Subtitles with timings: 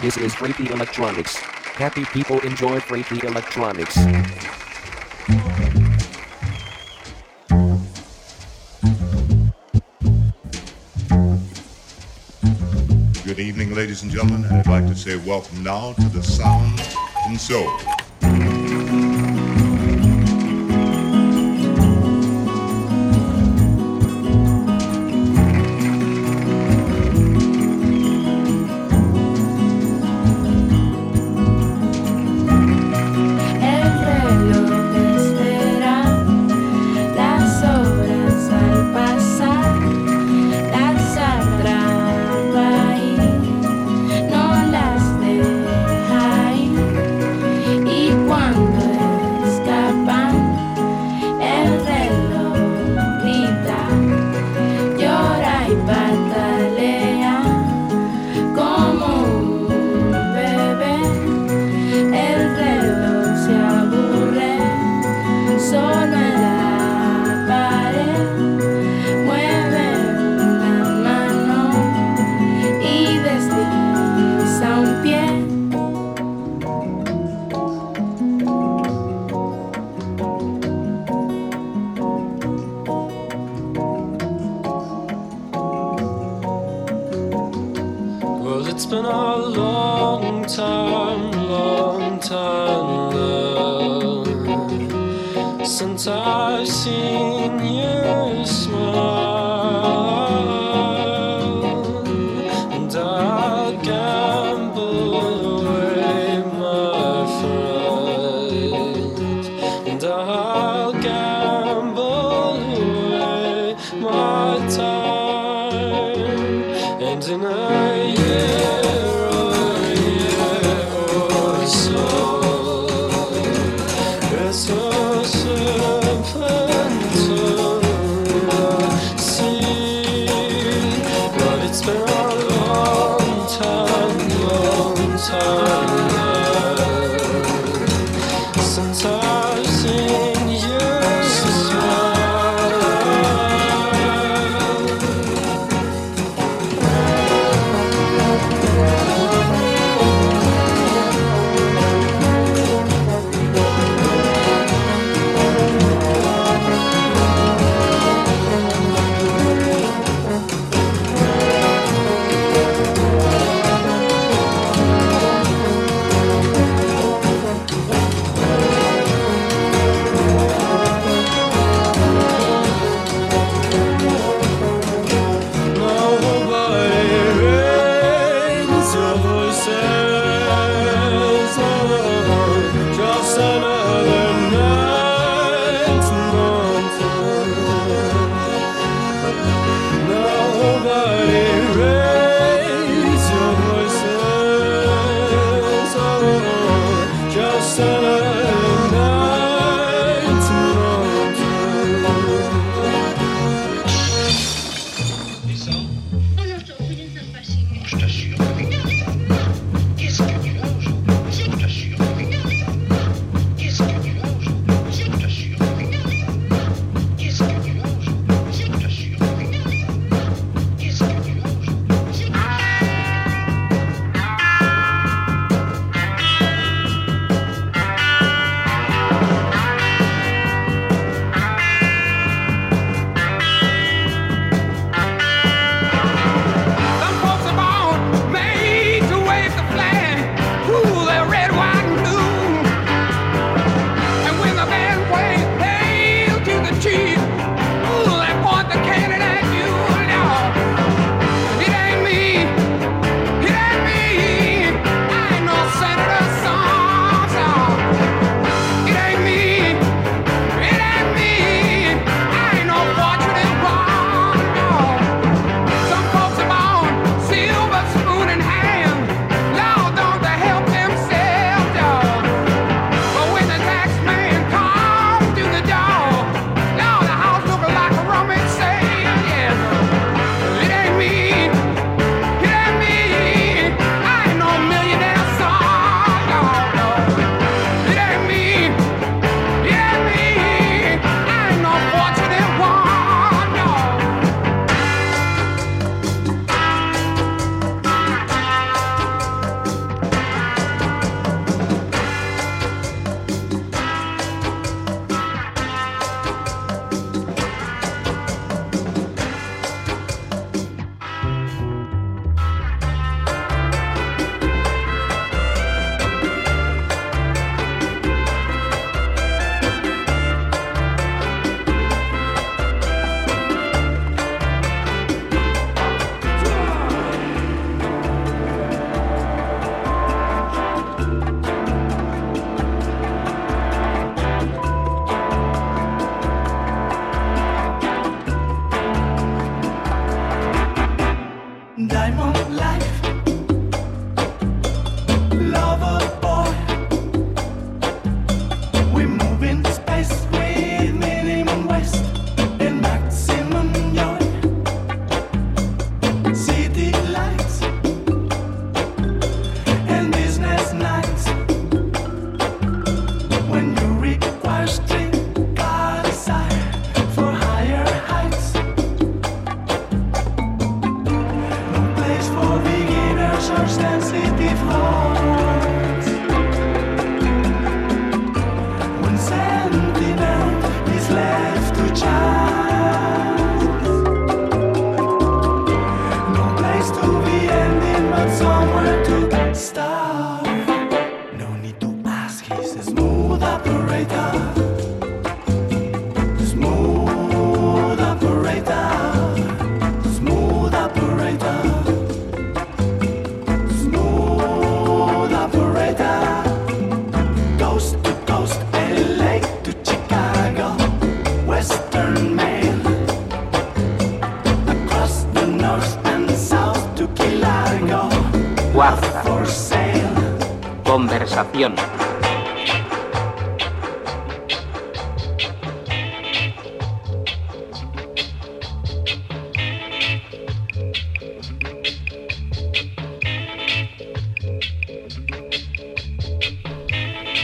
[0.00, 1.36] This is Freaky Electronics.
[1.36, 3.96] Happy people enjoy Freaky Electronics.
[13.24, 14.44] Good evening, ladies and gentlemen.
[14.50, 16.80] I'd like to say welcome now to the Sound
[17.26, 17.70] and Soul.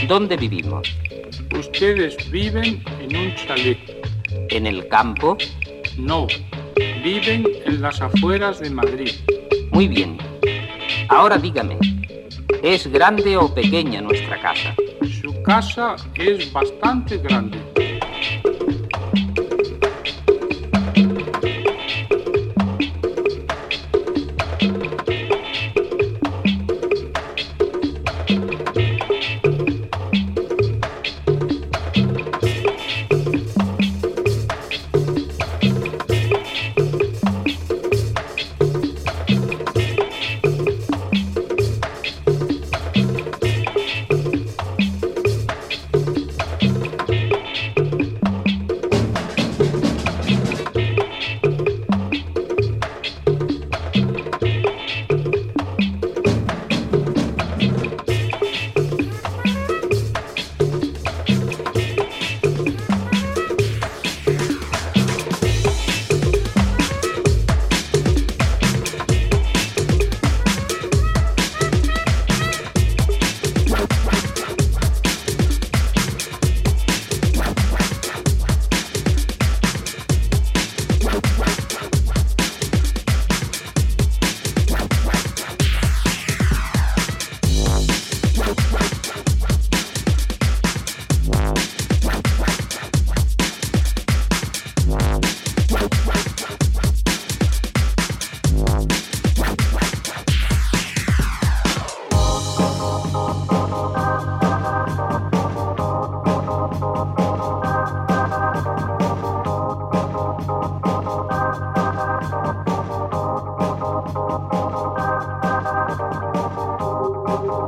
[0.08, 0.88] ¿Dónde vivimos?
[1.56, 3.78] Ustedes viven en un chalet.
[4.48, 5.38] ¿En el campo?
[5.96, 6.26] No,
[7.04, 9.12] viven en las afueras de Madrid.
[9.70, 10.18] Muy bien.
[11.08, 11.78] Ahora dígame,
[12.62, 14.74] ¿Es grande o pequeña nuestra casa?
[15.22, 17.58] Su casa es bastante grande.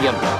[0.00, 0.39] tiempo.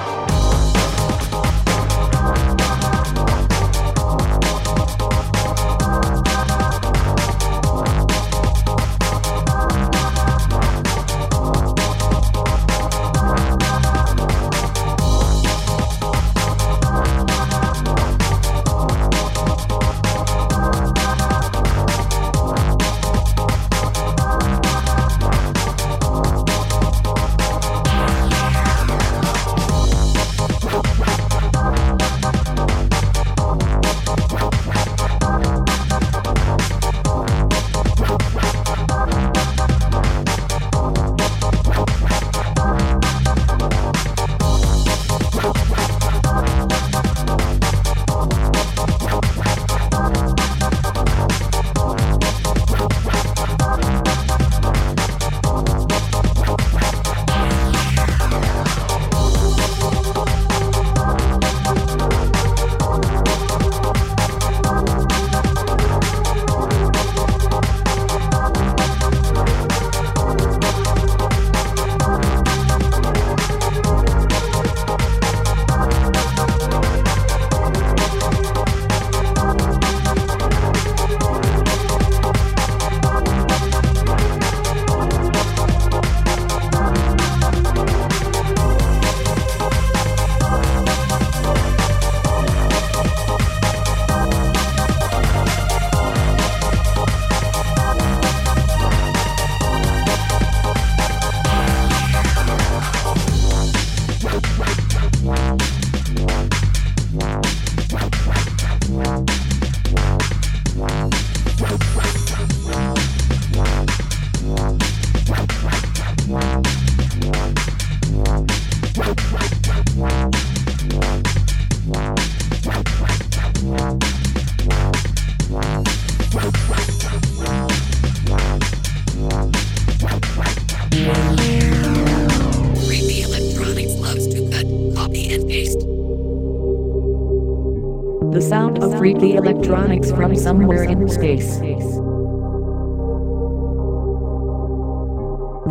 [140.61, 141.59] Somewhere in space.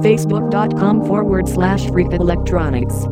[0.03, 3.07] Facebook.com forward slash freak electronics.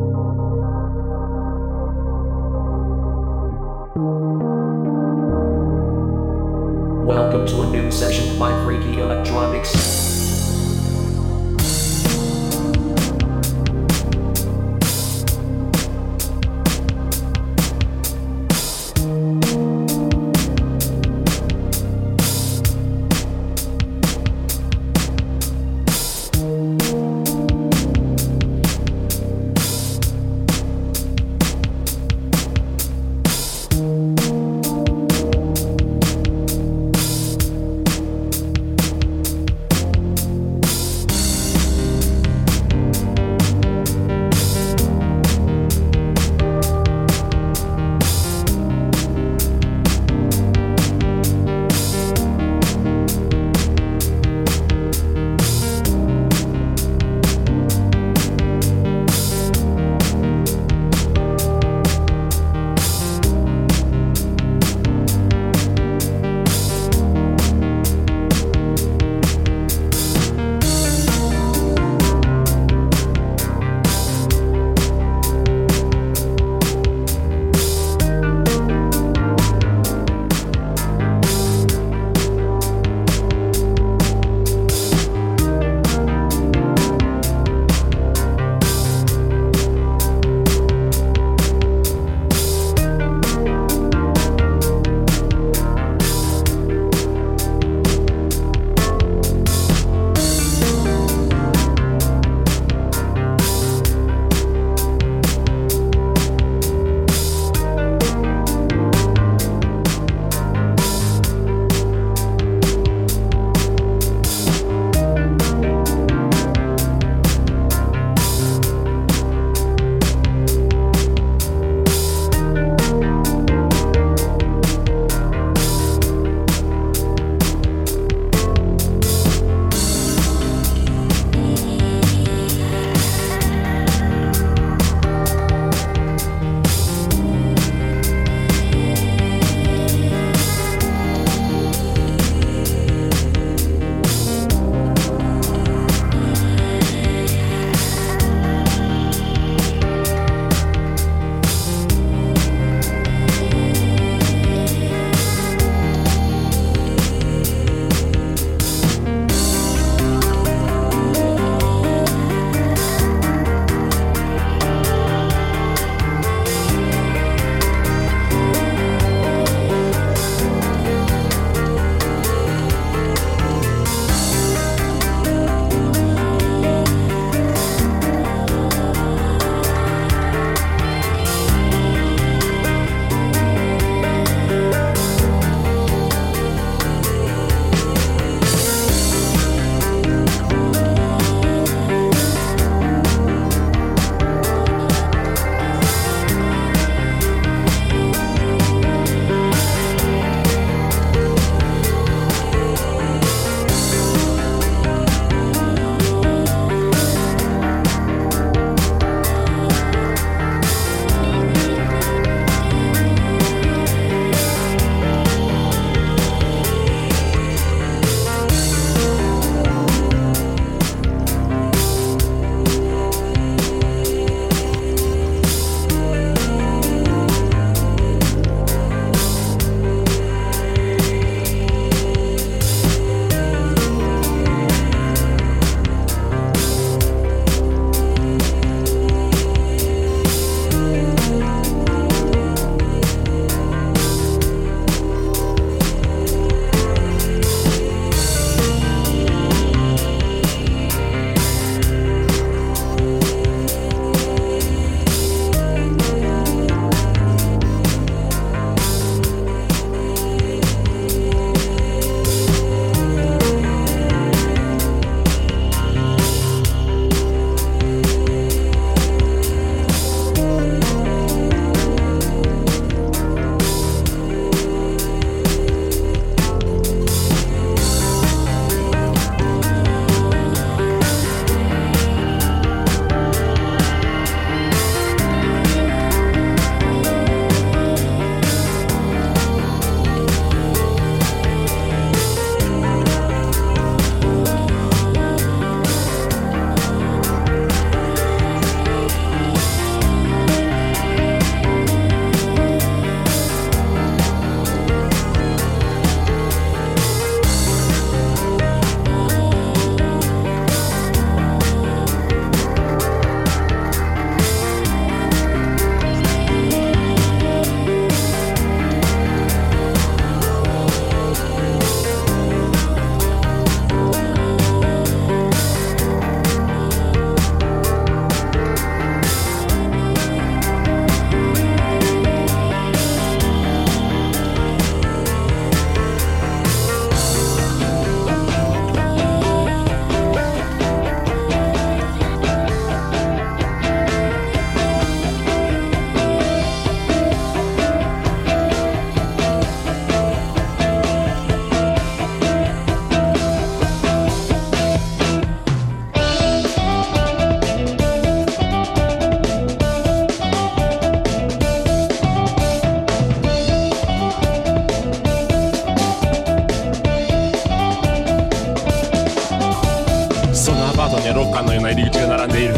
[371.33, 372.73] 廊下のような入り口が並んでいる。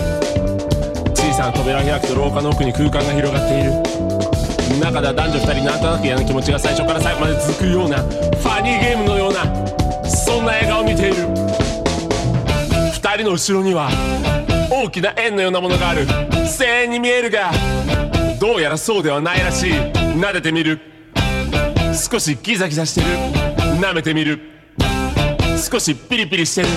[1.16, 3.72] 小さな扉が開くと廊下の奥に空間が広がっている。
[4.80, 9.46] 中では男女2人なんとなく嫌な気持ちが最初から最後まで続くようなファニーゲームのような
[10.08, 11.16] そんな映画を見ている。
[11.16, 13.90] 2人の後ろには
[14.72, 16.08] 大きな円のようなものがある。
[16.58, 17.52] 声援に見えるが
[18.40, 19.72] どうやらそうではないらしい。
[19.72, 20.80] 撫でてみる。
[21.94, 23.08] 少しギザギザしてる。
[23.80, 24.40] 舐めてみる。
[25.72, 26.68] 少しピリピリしてる。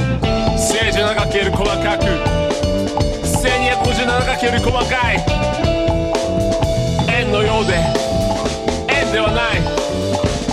[0.57, 2.04] 正十七角形より細かく。
[3.24, 5.16] 1257角形より細かい。
[7.12, 7.74] 円のようで。
[8.94, 9.62] 円ではない。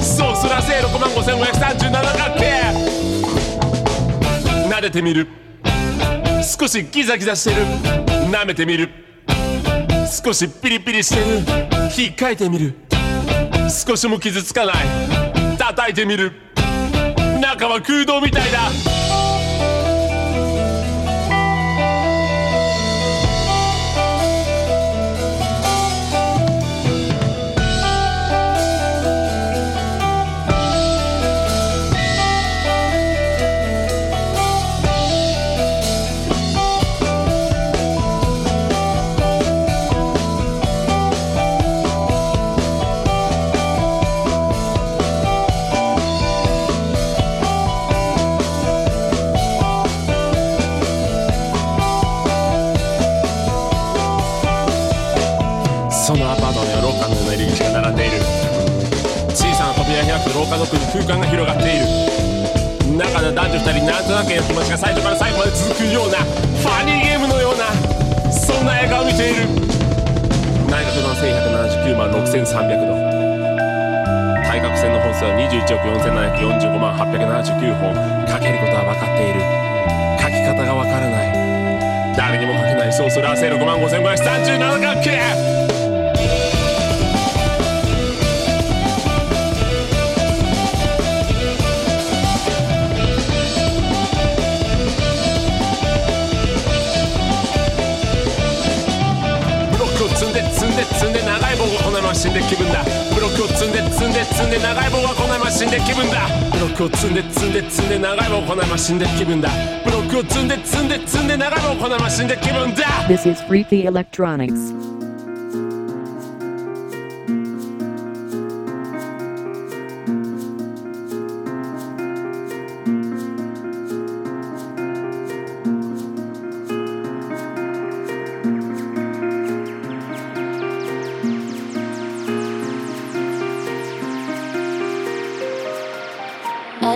[0.04, 2.46] そうすら正6万5537角形
[4.72, 5.28] 撫でてみる。
[6.42, 7.62] 少しギザギザしてる。
[8.32, 8.90] 舐めてみる。
[10.10, 11.44] 少しピリピリしてる。
[11.96, 12.74] 引っかいてみる。
[13.70, 14.76] 少しも傷つかない。
[15.60, 16.50] 叩いてみる。
[17.62, 18.91] 中は空洞みたいだ。
[56.12, 58.20] そのアパートには廊下のような入り口が並んでいる。
[59.32, 61.88] 小さな扉が開くと廊下の奥に空間が広がっている。
[63.00, 67.72] 中では男女2人なんとなくの気持ちが最初から最後まで続くようなファニーゲームのような
[68.28, 69.48] そんな映画を見ている。
[70.68, 72.44] 内角の1179万6300
[72.76, 72.92] 度。
[74.44, 77.96] 対角線の本数は21億4745万879本。
[78.28, 79.40] かけることは分かっている。
[80.20, 81.32] 書き方が分からない。
[82.20, 82.92] 誰にも書けない。
[82.92, 85.72] そうする汗6万5537角形。
[102.11, 109.49] まま死んで気分だブロックを積んで積んで積んで長い棒がこないまま死んで気分だブロックを積んで積んで積んで長い棒がこないまま死んで気分だ
[109.85, 115.00] ブロックを積んで積んで積んで長い棒がこないまま死んで気分だ This is Freaky Electronics.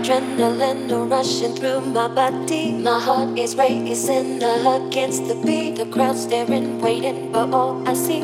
[0.05, 2.73] Adrenaline rushing through my body.
[2.73, 5.77] My heart is racing against the beat.
[5.77, 8.21] The crowd staring, waiting, but all I see.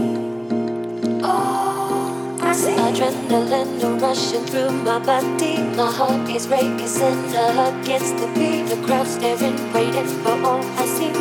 [1.23, 2.75] All I see.
[2.75, 5.57] Adrenaline rushing through my body.
[5.75, 8.69] My heart is racing against the beat.
[8.69, 11.20] The crowd staring, waiting, but all I see.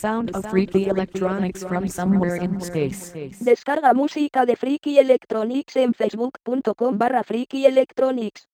[0.00, 3.12] Sound of freaky electronics from somewhere in space.
[3.40, 8.49] Descarga música de Freaky Electronics en facebook.com barra Freaky Electronics.